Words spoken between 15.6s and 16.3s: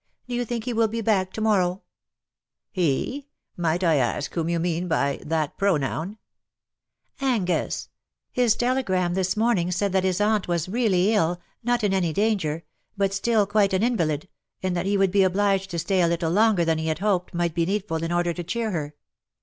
to stay a